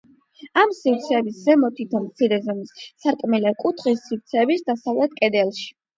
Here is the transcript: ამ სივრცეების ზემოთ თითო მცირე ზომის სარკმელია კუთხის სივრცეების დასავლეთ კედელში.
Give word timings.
ამ 0.59 0.71
სივრცეების 0.77 1.35
ზემოთ 1.49 1.75
თითო 1.81 2.01
მცირე 2.05 2.39
ზომის 2.47 2.73
სარკმელია 3.05 3.53
კუთხის 3.65 4.03
სივრცეების 4.07 4.65
დასავლეთ 4.71 5.15
კედელში. 5.21 5.69